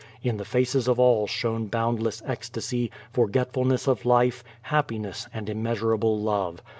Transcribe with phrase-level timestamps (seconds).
[0.23, 6.19] In the faces n( all shone boundless ecstasy, for getfulncss of life, happiness, and innnea.'<urable
[6.23, 6.63] love.